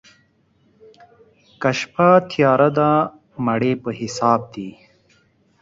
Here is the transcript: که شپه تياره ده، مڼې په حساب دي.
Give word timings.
که 1.61 1.69
شپه 1.77 2.07
تياره 2.29 2.69
ده، 2.77 2.89
مڼې 3.45 3.73
په 3.83 3.89
حساب 3.99 4.41
دي. 4.53 4.69